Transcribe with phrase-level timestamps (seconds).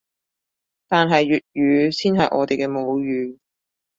[0.87, 3.37] 但係粵語先係我哋嘅母語